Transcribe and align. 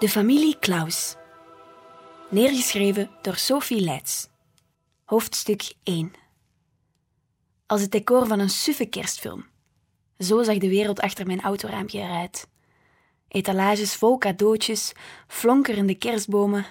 De 0.00 0.08
familie 0.08 0.58
Klaus. 0.58 1.16
Neergeschreven 2.30 3.10
door 3.22 3.36
Sophie 3.36 3.80
Leits. 3.80 4.28
Hoofdstuk 5.04 5.72
1. 5.82 6.12
Als 7.66 7.80
het 7.80 7.90
decor 7.90 8.26
van 8.26 8.38
een 8.38 8.50
suffe 8.50 8.86
kerstfilm. 8.86 9.46
Zo 10.18 10.42
zag 10.42 10.58
de 10.58 10.68
wereld 10.68 11.00
achter 11.00 11.26
mijn 11.26 11.40
autoraampje 11.40 11.98
eruit. 11.98 12.48
Etalages 13.28 13.94
vol 13.94 14.18
cadeautjes, 14.18 14.92
flonkerende 15.26 15.94
kerstbomen, 15.94 16.66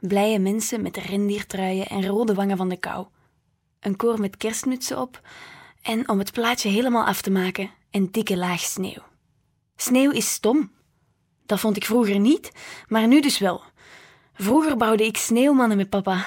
blije 0.00 0.38
mensen 0.38 0.82
met 0.82 0.96
rendiertruien 0.96 1.86
en 1.86 2.06
rode 2.06 2.34
wangen 2.34 2.56
van 2.56 2.68
de 2.68 2.76
kou. 2.76 3.06
Een 3.80 3.96
koor 3.96 4.20
met 4.20 4.36
kerstmutsen 4.36 5.00
op 5.00 5.20
en 5.82 6.08
om 6.08 6.18
het 6.18 6.32
plaatje 6.32 6.68
helemaal 6.68 7.04
af 7.04 7.22
te 7.22 7.30
maken, 7.30 7.70
een 7.90 8.12
dikke 8.12 8.36
laag 8.36 8.60
sneeuw. 8.60 9.02
Sneeuw 9.76 10.10
is 10.10 10.32
stom. 10.32 10.72
Dat 11.46 11.60
vond 11.60 11.76
ik 11.76 11.84
vroeger 11.84 12.18
niet, 12.18 12.50
maar 12.88 13.06
nu 13.06 13.20
dus 13.20 13.38
wel. 13.38 13.62
Vroeger 14.34 14.76
bouwde 14.76 15.04
ik 15.04 15.16
sneeuwmannen 15.16 15.76
met 15.76 15.90
papa. 15.90 16.26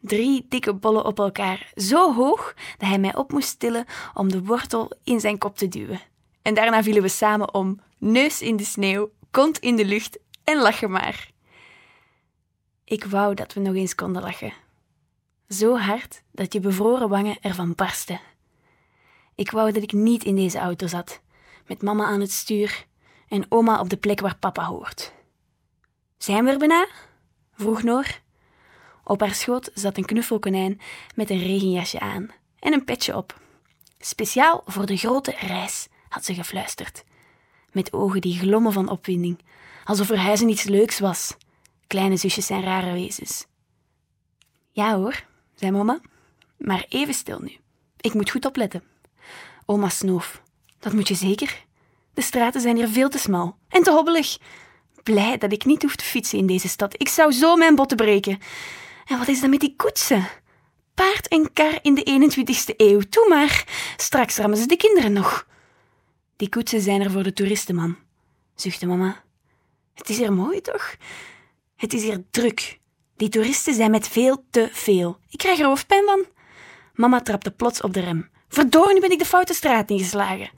Drie 0.00 0.46
dikke 0.48 0.74
bollen 0.74 1.04
op 1.04 1.18
elkaar, 1.18 1.72
zo 1.74 2.14
hoog 2.14 2.54
dat 2.78 2.88
hij 2.88 2.98
mij 2.98 3.16
op 3.16 3.32
moest 3.32 3.58
tillen 3.58 3.84
om 4.14 4.30
de 4.30 4.42
wortel 4.42 4.92
in 5.04 5.20
zijn 5.20 5.38
kop 5.38 5.56
te 5.56 5.68
duwen. 5.68 6.00
En 6.42 6.54
daarna 6.54 6.82
vielen 6.82 7.02
we 7.02 7.08
samen 7.08 7.54
om, 7.54 7.80
neus 7.98 8.42
in 8.42 8.56
de 8.56 8.64
sneeuw, 8.64 9.10
kont 9.30 9.58
in 9.58 9.76
de 9.76 9.84
lucht 9.84 10.18
en 10.44 10.60
lachen 10.60 10.90
maar. 10.90 11.30
Ik 12.84 13.04
wou 13.04 13.34
dat 13.34 13.52
we 13.52 13.60
nog 13.60 13.74
eens 13.74 13.94
konden 13.94 14.22
lachen. 14.22 14.52
Zo 15.48 15.76
hard 15.76 16.22
dat 16.32 16.52
je 16.52 16.60
bevroren 16.60 17.08
wangen 17.08 17.36
ervan 17.40 17.74
barsten. 17.74 18.20
Ik 19.34 19.50
wou 19.50 19.72
dat 19.72 19.82
ik 19.82 19.92
niet 19.92 20.24
in 20.24 20.36
deze 20.36 20.58
auto 20.58 20.86
zat, 20.86 21.20
met 21.66 21.82
mama 21.82 22.04
aan 22.04 22.20
het 22.20 22.32
stuur 22.32 22.86
en 23.28 23.46
oma 23.48 23.80
op 23.80 23.88
de 23.88 23.96
plek 23.96 24.20
waar 24.20 24.36
papa 24.36 24.64
hoort. 24.64 25.12
Zijn 26.18 26.44
we 26.44 26.50
er 26.50 26.58
bijna? 26.58 26.86
vroeg 27.52 27.82
Noor. 27.82 28.06
Op 29.04 29.20
haar 29.20 29.34
schoot 29.34 29.70
zat 29.74 29.96
een 29.96 30.04
knuffelkonijn 30.04 30.80
met 31.14 31.30
een 31.30 31.42
regenjasje 31.42 32.00
aan 32.00 32.30
en 32.58 32.72
een 32.72 32.84
petje 32.84 33.16
op. 33.16 33.40
Speciaal 33.98 34.62
voor 34.66 34.86
de 34.86 34.96
grote 34.96 35.34
reis, 35.40 35.88
had 36.08 36.24
ze 36.24 36.34
gefluisterd. 36.34 37.04
Met 37.72 37.92
ogen 37.92 38.20
die 38.20 38.38
glommen 38.38 38.72
van 38.72 38.88
opwinding, 38.88 39.38
alsof 39.84 40.06
verhuizen 40.06 40.48
iets 40.48 40.64
leuks 40.64 40.98
was. 40.98 41.36
Kleine 41.86 42.16
zusjes 42.16 42.46
zijn 42.46 42.62
rare 42.62 42.92
wezens. 42.92 43.46
Ja 44.70 44.96
hoor, 44.96 45.24
zei 45.54 45.70
mama, 45.70 46.00
maar 46.58 46.86
even 46.88 47.14
stil 47.14 47.38
nu. 47.40 47.56
Ik 48.00 48.14
moet 48.14 48.30
goed 48.30 48.44
opletten. 48.44 48.82
Oma 49.66 49.88
snoof. 49.88 50.42
Dat 50.78 50.92
moet 50.92 51.08
je 51.08 51.14
zeker. 51.14 51.65
De 52.16 52.22
straten 52.22 52.60
zijn 52.60 52.76
hier 52.76 52.88
veel 52.88 53.08
te 53.08 53.18
smal 53.18 53.56
en 53.68 53.82
te 53.82 53.90
hobbelig. 53.90 54.38
Blij 55.02 55.38
dat 55.38 55.52
ik 55.52 55.64
niet 55.64 55.82
hoef 55.82 55.96
te 55.96 56.04
fietsen 56.04 56.38
in 56.38 56.46
deze 56.46 56.68
stad. 56.68 56.94
Ik 56.96 57.08
zou 57.08 57.32
zo 57.32 57.56
mijn 57.56 57.74
botten 57.74 57.96
breken. 57.96 58.38
En 59.06 59.18
wat 59.18 59.28
is 59.28 59.40
dat 59.40 59.50
met 59.50 59.60
die 59.60 59.74
koetsen? 59.76 60.28
Paard 60.94 61.28
en 61.28 61.52
kar 61.52 61.78
in 61.82 61.94
de 61.94 62.30
21ste 62.30 62.76
eeuw. 62.76 63.00
Toe 63.00 63.28
maar. 63.28 63.64
Straks 63.96 64.36
rammen 64.36 64.58
ze 64.58 64.66
de 64.66 64.76
kinderen 64.76 65.12
nog. 65.12 65.46
Die 66.36 66.48
koetsen 66.48 66.80
zijn 66.80 67.00
er 67.00 67.10
voor 67.10 67.22
de 67.22 67.32
toeristen, 67.32 67.74
man, 67.74 67.96
zuchtte 68.54 68.86
mama. 68.86 69.22
Het 69.94 70.08
is 70.08 70.16
hier 70.16 70.32
mooi, 70.32 70.60
toch? 70.60 70.96
Het 71.76 71.92
is 71.92 72.02
hier 72.02 72.24
druk. 72.30 72.78
Die 73.16 73.28
toeristen 73.28 73.74
zijn 73.74 73.90
met 73.90 74.08
veel 74.08 74.44
te 74.50 74.68
veel. 74.72 75.18
Ik 75.28 75.38
krijg 75.38 75.58
er 75.58 75.66
hoofdpijn 75.66 76.04
van. 76.04 76.26
Mama 76.94 77.20
trapte 77.20 77.50
plots 77.50 77.80
op 77.80 77.94
de 77.94 78.00
rem. 78.00 78.30
Verdorie, 78.48 78.94
nu 78.94 79.00
ben 79.00 79.10
ik 79.10 79.18
de 79.18 79.24
foute 79.24 79.54
straat 79.54 79.90
ingeslagen. 79.90 80.50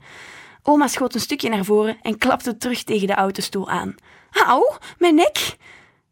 Oma 0.69 0.87
schoot 0.87 1.13
een 1.13 1.19
stukje 1.19 1.49
naar 1.49 1.65
voren 1.65 1.97
en 2.01 2.17
klapte 2.17 2.57
terug 2.57 2.83
tegen 2.83 3.07
de 3.07 3.13
autostoel 3.13 3.69
aan. 3.69 3.95
Auw, 4.31 4.77
mijn 4.97 5.15
nek. 5.15 5.55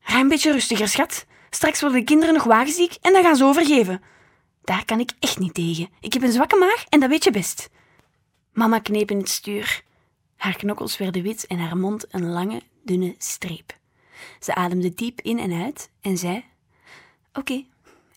Rij 0.01 0.19
een 0.19 0.27
beetje 0.27 0.51
rustiger, 0.51 0.87
schat. 0.87 1.25
Straks 1.49 1.81
worden 1.81 1.99
de 1.99 2.05
kinderen 2.05 2.33
nog 2.33 2.43
wagenziek 2.43 2.97
en 3.01 3.13
dan 3.13 3.23
gaan 3.23 3.35
ze 3.35 3.43
overgeven. 3.43 4.01
Daar 4.63 4.85
kan 4.85 4.99
ik 4.99 5.11
echt 5.19 5.39
niet 5.39 5.53
tegen. 5.53 5.89
Ik 5.99 6.13
heb 6.13 6.21
een 6.21 6.31
zwakke 6.31 6.55
maag 6.55 6.85
en 6.89 6.99
dat 6.99 7.09
weet 7.09 7.23
je 7.23 7.31
best. 7.31 7.69
Mama 8.53 8.79
kneep 8.79 9.11
in 9.11 9.17
het 9.17 9.29
stuur. 9.29 9.83
Haar 10.37 10.55
knokkels 10.55 10.97
werden 10.97 11.23
wit 11.23 11.47
en 11.47 11.59
haar 11.59 11.77
mond 11.77 12.05
een 12.09 12.29
lange, 12.29 12.61
dunne 12.83 13.15
streep. 13.17 13.77
Ze 14.39 14.55
ademde 14.55 14.93
diep 14.93 15.21
in 15.21 15.39
en 15.39 15.63
uit 15.63 15.89
en 16.01 16.17
zei: 16.17 16.45
Oké, 17.33 17.63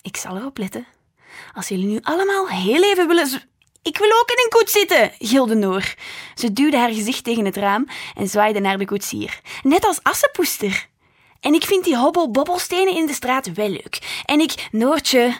ik 0.01 0.17
zal 0.17 0.37
erop 0.37 0.57
letten. 0.57 0.87
Als 1.53 1.67
jullie 1.67 1.85
nu 1.85 1.99
allemaal 2.01 2.49
heel 2.49 2.83
even 2.83 3.07
willen. 3.07 3.50
Ik 3.83 3.97
wil 3.97 4.11
ook 4.19 4.29
in 4.29 4.43
een 4.43 4.49
koets 4.49 4.71
zitten, 4.71 5.11
gilde 5.19 5.55
Noor. 5.55 5.93
Ze 6.35 6.53
duwde 6.53 6.77
haar 6.77 6.93
gezicht 6.93 7.23
tegen 7.23 7.45
het 7.45 7.55
raam 7.55 7.87
en 8.15 8.27
zwaaide 8.27 8.59
naar 8.59 8.77
de 8.77 8.85
koetsier. 8.85 9.41
Net 9.63 9.85
als 9.85 10.03
Assepoester. 10.03 10.89
En 11.39 11.53
ik 11.53 11.63
vind 11.63 11.83
die 11.83 11.97
hobbel-bobbelstenen 11.97 12.95
in 12.95 13.05
de 13.05 13.13
straat 13.13 13.53
wel 13.53 13.69
leuk. 13.69 14.21
En 14.25 14.39
ik, 14.39 14.67
Noortje. 14.71 15.39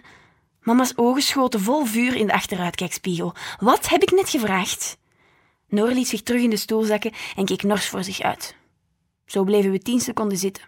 Mama's 0.62 0.94
ogen 0.96 1.22
schoten 1.22 1.60
vol 1.60 1.86
vuur 1.86 2.16
in 2.16 2.28
de 2.28 2.34
achteruitkijkspiegel. 2.34 3.34
Wat 3.60 3.90
heb 3.90 4.02
ik 4.02 4.12
net 4.12 4.30
gevraagd? 4.30 4.98
Noor 5.68 5.90
liet 5.90 6.08
zich 6.08 6.22
terug 6.22 6.42
in 6.42 6.50
de 6.50 6.58
stoel 6.58 6.84
zakken 6.84 7.12
en 7.36 7.46
keek 7.46 7.64
nors 7.64 7.88
voor 7.88 8.04
zich 8.04 8.22
uit. 8.22 8.56
Zo 9.26 9.44
bleven 9.44 9.72
we 9.72 9.80
tien 9.80 10.00
seconden 10.00 10.38
zitten, 10.38 10.64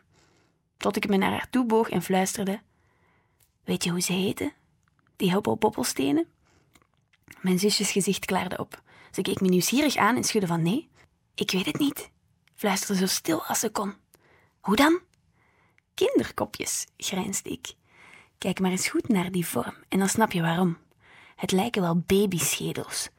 tot 0.78 0.95
ik 0.95 1.07
me 1.07 1.17
naar 1.17 1.31
haar 1.31 1.50
toe 1.50 1.66
boog 1.66 1.90
en 1.90 2.01
fluisterde. 2.01 2.61
Weet 3.63 3.84
je 3.84 3.90
hoe 3.90 4.01
ze 4.01 4.13
heten? 4.13 4.53
Die 5.16 5.34
hobbel-bobbelstenen? 5.34 6.28
Mijn 7.42 7.60
zusjes 7.60 7.92
gezicht 7.92 8.26
klaarde 8.26 8.58
op. 8.58 8.82
Ze 9.12 9.22
keek 9.22 9.42
me 9.42 9.48
nieuwsgierig 9.48 9.96
aan 9.96 10.16
en 10.16 10.24
schudde 10.24 10.48
van 10.48 10.62
nee. 10.62 10.90
Ik 11.36 11.52
weet 11.52 11.66
het 11.66 11.80
niet, 11.80 12.10
fluisterde 12.56 13.00
zo 13.00 13.08
stil 13.08 13.44
als 13.44 13.60
ze 13.60 13.70
kon. 13.70 13.94
Hoe 14.60 14.76
dan? 14.76 15.00
Kinderkopjes, 15.94 16.86
grijnsde 16.98 17.50
ik. 17.50 17.74
Kijk 18.38 18.60
maar 18.60 18.72
eens 18.72 18.88
goed 18.88 19.08
naar 19.08 19.32
die 19.32 19.48
vorm 19.48 19.74
en 19.90 20.00
dan 20.00 20.10
snap 20.10 20.32
je 20.32 20.42
waarom. 20.42 20.78
Het 21.36 21.52
lijken 21.52 21.82
wel 21.82 22.04
babyschedels. 22.06 23.10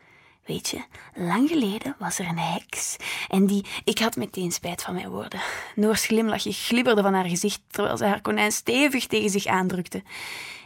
Weet 0.44 0.68
je, 0.68 0.84
lang 1.14 1.48
geleden 1.48 1.96
was 1.98 2.18
er 2.18 2.28
een 2.28 2.38
heks 2.38 2.96
en 3.28 3.46
die... 3.46 3.64
Ik 3.84 3.98
had 3.98 4.16
meteen 4.16 4.52
spijt 4.52 4.82
van 4.82 4.94
mijn 4.94 5.08
woorden. 5.08 5.40
Noors 5.74 6.06
glimlachje 6.06 6.52
glibberde 6.52 7.02
van 7.02 7.14
haar 7.14 7.28
gezicht 7.28 7.60
terwijl 7.66 7.96
ze 7.96 8.04
haar 8.04 8.20
konijn 8.20 8.52
stevig 8.52 9.06
tegen 9.06 9.30
zich 9.30 9.46
aandrukte. 9.46 10.02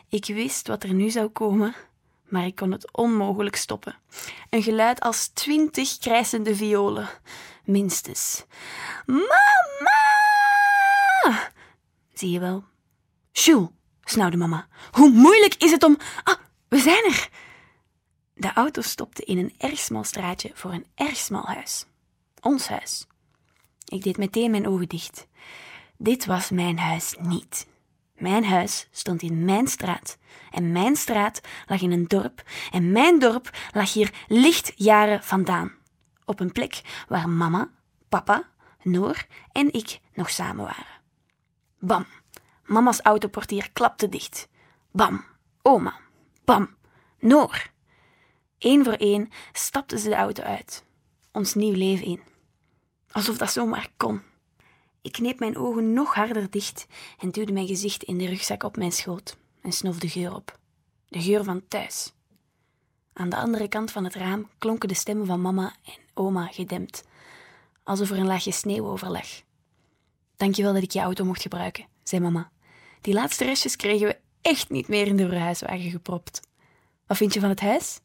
Ik 0.08 0.26
wist 0.26 0.68
wat 0.68 0.82
er 0.82 0.94
nu 0.94 1.10
zou 1.10 1.28
komen, 1.28 1.74
maar 2.28 2.46
ik 2.46 2.54
kon 2.54 2.72
het 2.72 2.92
onmogelijk 2.92 3.56
stoppen. 3.56 3.96
Een 4.50 4.62
geluid 4.62 5.00
als 5.00 5.26
twintig 5.26 5.98
krijsende 5.98 6.56
violen, 6.56 7.08
minstens. 7.64 8.44
Mama! 9.06 9.26
Zie 12.14 12.30
je 12.30 12.40
wel? 12.40 12.64
Jules, 13.32 13.68
snauwde 14.04 14.36
mama. 14.36 14.68
Hoe 14.90 15.10
moeilijk 15.10 15.54
is 15.54 15.70
het 15.70 15.82
om... 15.82 15.98
Ah, 16.24 16.38
we 16.68 16.78
zijn 16.78 17.04
er! 17.04 17.28
De 18.34 18.52
auto 18.52 18.80
stopte 18.80 19.24
in 19.24 19.38
een 19.38 19.54
erg 19.58 19.78
smal 19.78 20.04
straatje 20.04 20.50
voor 20.54 20.72
een 20.72 20.86
erg 20.94 21.16
smal 21.16 21.44
huis. 21.44 21.86
Ons 22.40 22.68
huis. 22.68 23.06
Ik 23.84 24.02
deed 24.02 24.16
meteen 24.16 24.50
mijn 24.50 24.68
ogen 24.68 24.88
dicht. 24.88 25.26
Dit 25.96 26.26
was 26.26 26.50
mijn 26.50 26.78
huis 26.78 27.14
niet. 27.20 27.66
Mijn 28.18 28.44
huis 28.44 28.88
stond 28.90 29.22
in 29.22 29.44
mijn 29.44 29.66
straat. 29.66 30.18
En 30.50 30.72
mijn 30.72 30.96
straat 30.96 31.40
lag 31.66 31.80
in 31.80 31.92
een 31.92 32.06
dorp. 32.06 32.42
En 32.70 32.92
mijn 32.92 33.18
dorp 33.18 33.50
lag 33.72 33.92
hier 33.92 34.12
lichtjaren 34.26 35.22
vandaan. 35.22 35.72
Op 36.24 36.40
een 36.40 36.52
plek 36.52 37.04
waar 37.08 37.28
mama, 37.28 37.70
papa, 38.08 38.48
Noor 38.82 39.26
en 39.52 39.72
ik 39.72 40.00
nog 40.14 40.30
samen 40.30 40.64
waren. 40.64 41.00
Bam. 41.78 42.06
Mama's 42.64 43.00
autoportier 43.00 43.70
klapte 43.72 44.08
dicht. 44.08 44.48
Bam. 44.90 45.24
Oma. 45.62 46.00
Bam. 46.44 46.76
Noor. 47.18 47.70
Eén 48.58 48.84
voor 48.84 48.92
één 48.92 49.28
stapten 49.52 49.98
ze 49.98 50.08
de 50.08 50.14
auto 50.14 50.42
uit. 50.42 50.84
Ons 51.32 51.54
nieuw 51.54 51.74
leven 51.74 52.06
in. 52.06 52.22
Alsof 53.10 53.36
dat 53.36 53.52
zomaar 53.52 53.88
kon. 53.96 54.22
Ik 55.08 55.14
kneep 55.14 55.38
mijn 55.38 55.56
ogen 55.56 55.92
nog 55.92 56.14
harder 56.14 56.50
dicht 56.50 56.86
en 57.18 57.30
duwde 57.30 57.52
mijn 57.52 57.66
gezicht 57.66 58.02
in 58.02 58.18
de 58.18 58.26
rugzak 58.26 58.62
op 58.62 58.76
mijn 58.76 58.92
schoot 58.92 59.36
en 59.62 59.72
snof 59.72 59.98
de 59.98 60.08
geur 60.08 60.34
op. 60.34 60.58
De 61.08 61.22
geur 61.22 61.44
van 61.44 61.68
thuis. 61.68 62.12
Aan 63.12 63.28
de 63.28 63.36
andere 63.36 63.68
kant 63.68 63.90
van 63.90 64.04
het 64.04 64.14
raam 64.14 64.48
klonken 64.58 64.88
de 64.88 64.94
stemmen 64.94 65.26
van 65.26 65.40
mama 65.40 65.74
en 65.84 65.92
oma 66.14 66.46
gedempt, 66.46 67.04
alsof 67.82 68.10
er 68.10 68.18
een 68.18 68.26
laagje 68.26 68.52
sneeuw 68.52 68.86
over 68.86 69.10
lag. 69.10 69.26
Dankjewel 70.36 70.72
dat 70.72 70.82
ik 70.82 70.92
je 70.92 71.00
auto 71.00 71.24
mocht 71.24 71.42
gebruiken, 71.42 71.86
zei 72.02 72.22
mama. 72.22 72.50
Die 73.00 73.14
laatste 73.14 73.44
restjes 73.44 73.76
kregen 73.76 74.06
we 74.06 74.18
echt 74.40 74.70
niet 74.70 74.88
meer 74.88 75.06
in 75.06 75.16
de 75.16 75.28
verhuiswagen 75.28 75.90
gepropt. 75.90 76.40
Wat 77.06 77.16
vind 77.16 77.34
je 77.34 77.40
van 77.40 77.48
het 77.48 77.60
huis? 77.60 78.00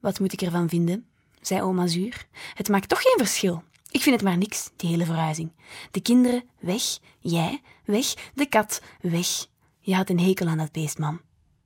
Wat 0.00 0.20
moet 0.20 0.32
ik 0.32 0.42
ervan 0.42 0.68
vinden? 0.68 1.06
zei 1.40 1.62
oma 1.62 1.86
zuur. 1.86 2.26
Het 2.54 2.68
maakt 2.68 2.88
toch 2.88 3.02
geen 3.02 3.18
verschil. 3.18 3.62
Ik 3.96 4.02
vind 4.02 4.14
het 4.14 4.24
maar 4.24 4.36
niks, 4.36 4.70
die 4.76 4.90
hele 4.90 5.04
verhuizing. 5.04 5.52
De 5.90 6.00
kinderen 6.00 6.44
weg, 6.58 6.98
jij 7.20 7.62
weg, 7.84 8.14
de 8.34 8.46
kat 8.46 8.82
weg. 9.00 9.46
Je 9.80 9.94
had 9.94 10.08
een 10.10 10.20
hekel 10.20 10.46
aan 10.46 10.58
dat 10.58 10.72
beest, 10.72 10.98
mam. 10.98 11.20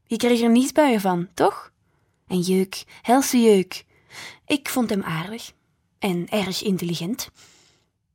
Je 0.06 0.16
kreeg 0.16 0.40
er 0.40 0.50
niesbuien 0.50 1.00
van, 1.00 1.28
toch? 1.34 1.72
En 2.26 2.40
jeuk, 2.40 2.84
helse 3.02 3.40
jeuk. 3.40 3.84
Ik 4.46 4.68
vond 4.68 4.90
hem 4.90 5.02
aardig 5.02 5.52
en 5.98 6.28
erg 6.28 6.62
intelligent. 6.62 7.30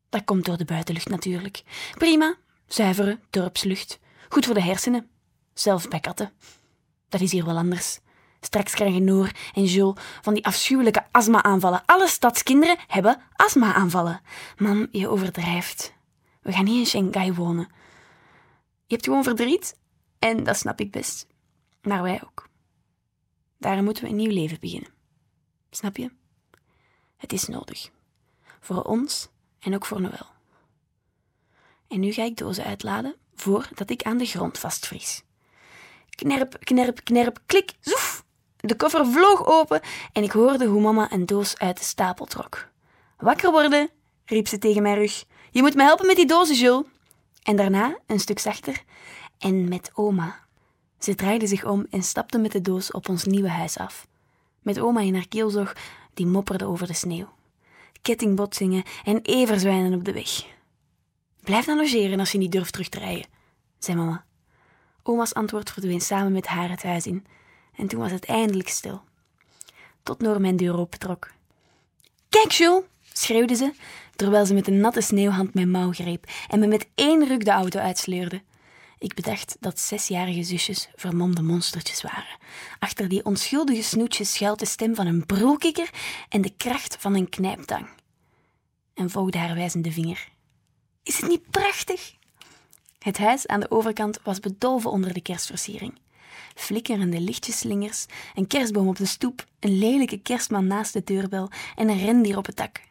Dat 0.09 0.23
komt 0.23 0.45
door 0.45 0.57
de 0.57 0.65
buitenlucht 0.65 1.09
natuurlijk. 1.09 1.63
Prima, 1.97 2.35
zuivere 2.67 3.19
dorpslucht. 3.29 3.99
Goed 4.29 4.45
voor 4.45 4.53
de 4.53 4.61
hersenen. 4.61 5.09
Zelfs 5.53 5.87
bij 5.87 5.99
katten. 5.99 6.31
Dat 7.09 7.21
is 7.21 7.31
hier 7.31 7.45
wel 7.45 7.57
anders. 7.57 7.99
Straks 8.45 8.73
krijgen 8.73 9.03
Noor 9.03 9.31
en 9.53 9.63
Jules 9.63 10.01
van 10.21 10.33
die 10.33 10.45
afschuwelijke 10.45 11.05
astma-aanvallen. 11.11 11.81
Alle 11.85 12.07
stadskinderen 12.07 12.77
hebben 12.87 13.21
astma-aanvallen. 13.33 14.21
Je 14.91 15.09
overdrijft. 15.09 15.93
We 16.41 16.51
gaan 16.51 16.63
niet 16.63 16.77
in 16.77 16.85
Shanghai 16.85 17.33
wonen. 17.33 17.67
Je 18.85 18.93
hebt 18.93 19.05
gewoon 19.05 19.23
verdriet 19.23 19.79
en 20.19 20.43
dat 20.43 20.57
snap 20.57 20.79
ik 20.79 20.91
best. 20.91 21.27
Maar 21.81 22.01
wij 22.01 22.21
ook. 22.23 22.49
Daarom 23.57 23.83
moeten 23.83 24.03
we 24.03 24.09
een 24.09 24.15
nieuw 24.15 24.31
leven 24.31 24.59
beginnen. 24.59 24.89
Snap 25.69 25.97
je? 25.97 26.11
Het 27.17 27.33
is 27.33 27.47
nodig. 27.47 27.89
Voor 28.59 28.81
ons 28.81 29.29
en 29.59 29.75
ook 29.75 29.85
voor 29.85 30.01
Noël. 30.01 30.27
En 31.87 31.99
nu 31.99 32.11
ga 32.11 32.23
ik 32.23 32.37
dozen 32.37 32.63
uitladen 32.63 33.15
voordat 33.35 33.89
ik 33.89 34.03
aan 34.03 34.17
de 34.17 34.25
grond 34.25 34.57
vastvries. 34.57 35.23
Knerp, 36.09 36.57
knerp, 36.59 37.03
knerp, 37.03 37.39
klik, 37.45 37.73
zoef. 37.79 38.14
De 38.65 38.75
koffer 38.75 39.05
vloog 39.05 39.45
open 39.45 39.81
en 40.11 40.23
ik 40.23 40.31
hoorde 40.31 40.65
hoe 40.65 40.81
mama 40.81 41.11
een 41.11 41.25
doos 41.25 41.57
uit 41.57 41.77
de 41.77 41.83
stapel 41.83 42.25
trok. 42.25 42.67
Wakker 43.17 43.51
worden, 43.51 43.89
riep 44.25 44.47
ze 44.47 44.57
tegen 44.57 44.81
mijn 44.81 44.95
rug. 44.95 45.23
Je 45.51 45.61
moet 45.61 45.75
me 45.75 45.83
helpen 45.83 46.05
met 46.05 46.15
die 46.15 46.25
dozen, 46.25 46.55
Jules. 46.55 46.85
En 47.43 47.55
daarna, 47.55 47.97
een 48.07 48.19
stuk 48.19 48.39
zachter, 48.39 48.83
en 49.39 49.67
met 49.67 49.91
oma. 49.93 50.39
Ze 50.99 51.15
draaide 51.15 51.47
zich 51.47 51.65
om 51.65 51.85
en 51.89 52.03
stapte 52.03 52.37
met 52.37 52.51
de 52.51 52.61
doos 52.61 52.91
op 52.91 53.09
ons 53.09 53.23
nieuwe 53.23 53.49
huis 53.49 53.77
af. 53.77 54.07
Met 54.61 54.79
oma 54.79 55.01
in 55.01 55.13
haar 55.13 55.27
keelzog, 55.27 55.73
die 56.13 56.25
mopperde 56.25 56.65
over 56.65 56.87
de 56.87 56.93
sneeuw. 56.93 57.29
Kettingbotsingen 58.01 58.83
en 59.03 59.21
everzwijnen 59.21 59.93
op 59.93 60.05
de 60.05 60.13
weg. 60.13 60.45
Blijf 61.41 61.65
dan 61.65 61.77
logeren 61.77 62.19
als 62.19 62.31
je 62.31 62.37
niet 62.37 62.51
durft 62.51 62.71
terug 62.71 62.89
te 62.89 62.99
rijden, 62.99 63.27
zei 63.79 63.97
mama. 63.97 64.25
Oma's 65.03 65.33
antwoord 65.33 65.71
verdween 65.71 66.01
samen 66.01 66.31
met 66.31 66.47
haar 66.47 66.69
het 66.69 66.83
huis 66.83 67.05
in, 67.05 67.25
en 67.77 67.87
toen 67.87 67.99
was 67.99 68.11
het 68.11 68.25
eindelijk 68.25 68.69
stil. 68.69 69.01
Tot 70.03 70.21
Noor 70.21 70.41
mijn 70.41 70.57
deur 70.57 70.77
opentrok. 70.77 71.31
Kijk, 72.29 72.51
Jules, 72.51 72.83
schreeuwde 73.13 73.55
ze, 73.55 73.73
terwijl 74.15 74.45
ze 74.45 74.53
met 74.53 74.67
een 74.67 74.79
natte 74.79 75.01
sneeuwhand 75.01 75.53
mijn 75.53 75.71
mouw 75.71 75.91
greep 75.91 76.25
en 76.47 76.59
me 76.59 76.67
met 76.67 76.87
één 76.95 77.27
ruk 77.27 77.45
de 77.45 77.51
auto 77.51 77.79
uitsleurde. 77.79 78.41
Ik 78.97 79.13
bedacht 79.13 79.57
dat 79.59 79.79
zesjarige 79.79 80.43
zusjes 80.43 80.89
vermomde 80.95 81.41
monstertjes 81.41 82.01
waren. 82.01 82.37
Achter 82.79 83.07
die 83.07 83.25
onschuldige 83.25 83.83
snoetjes 83.83 84.33
schuilt 84.33 84.59
de 84.59 84.65
stem 84.65 84.95
van 84.95 85.07
een 85.07 85.25
broelkikker 85.25 85.89
en 86.29 86.41
de 86.41 86.53
kracht 86.57 86.97
van 86.99 87.15
een 87.15 87.29
knijptang. 87.29 87.87
En 88.93 89.09
volgde 89.09 89.37
haar 89.37 89.55
wijzende 89.55 89.91
vinger. 89.91 90.27
Is 91.03 91.17
het 91.17 91.29
niet 91.29 91.49
prachtig? 91.49 92.13
Het 92.99 93.17
huis 93.17 93.47
aan 93.47 93.59
de 93.59 93.71
overkant 93.71 94.19
was 94.23 94.39
bedolven 94.39 94.91
onder 94.91 95.13
de 95.13 95.21
kerstversiering. 95.21 95.99
Flikkerende 96.55 97.19
lichtjeslingers, 97.19 98.05
een 98.35 98.47
kerstboom 98.47 98.87
op 98.87 98.95
de 98.95 99.05
stoep, 99.05 99.45
een 99.59 99.77
lelijke 99.77 100.17
kerstman 100.17 100.67
naast 100.67 100.93
de 100.93 101.03
deurbel 101.03 101.49
en 101.75 101.89
een 101.89 102.05
rendier 102.05 102.37
op 102.37 102.45
het 102.45 102.55
dak. 102.55 102.81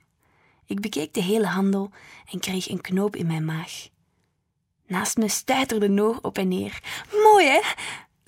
Ik 0.67 0.81
bekeek 0.81 1.15
de 1.15 1.23
hele 1.23 1.47
handel 1.47 1.91
en 2.31 2.41
kreeg 2.41 2.69
een 2.69 2.81
knoop 2.81 3.17
in 3.17 3.27
mijn 3.27 3.45
maag. 3.45 3.89
Naast 4.87 5.17
me 5.17 5.29
stuiterde 5.29 5.89
Noor 5.89 6.19
op 6.23 6.39
en 6.39 6.49
neer. 6.49 6.83
Mooi, 7.23 7.47
hè? 7.47 7.61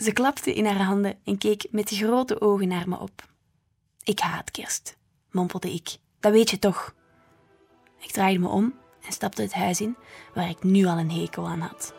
Ze 0.04 0.12
klapte 0.12 0.54
in 0.54 0.66
haar 0.66 0.82
handen 0.82 1.18
en 1.24 1.38
keek 1.38 1.66
met 1.70 1.90
grote 1.90 2.40
ogen 2.40 2.68
naar 2.68 2.88
me 2.88 2.98
op. 2.98 3.28
Ik 4.02 4.18
haat 4.18 4.50
kerst, 4.50 4.96
mompelde 5.30 5.72
ik. 5.72 5.96
Dat 6.20 6.32
weet 6.32 6.50
je 6.50 6.58
toch? 6.58 6.94
Ik 7.98 8.10
draaide 8.10 8.38
me 8.38 8.48
om 8.48 8.74
en 9.06 9.12
stapte 9.12 9.42
het 9.42 9.52
huis 9.52 9.80
in, 9.80 9.96
waar 10.34 10.48
ik 10.48 10.62
nu 10.62 10.84
al 10.84 10.98
een 10.98 11.10
hekel 11.10 11.46
aan 11.46 11.60
had. 11.60 11.94